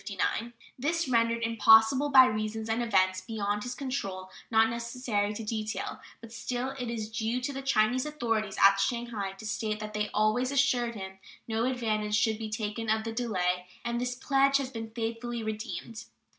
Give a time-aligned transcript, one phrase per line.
[0.79, 5.99] This was rendered impossible by reasons and events beyond his control, not necessary to detail;
[6.21, 10.09] but still it is due to the Chinese authorities at Shanghai to state that they
[10.11, 14.71] always assured him no advantage should be taken of the delay, and this pledge has
[14.71, 16.05] been faithfully redeemed.